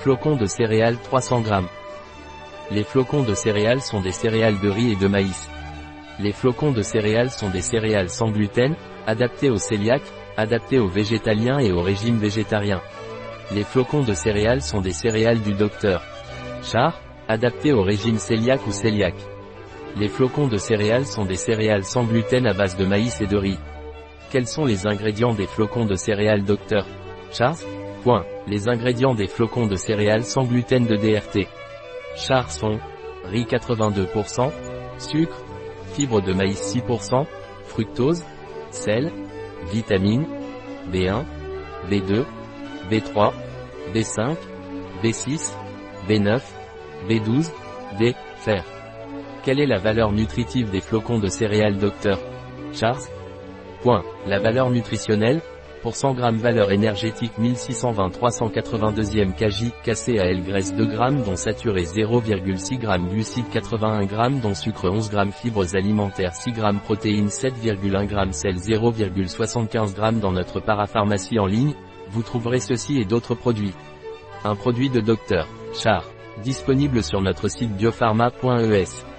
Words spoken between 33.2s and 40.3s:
riz 82%, sucre, fibres de maïs 6%, fructose, sel, vitamines,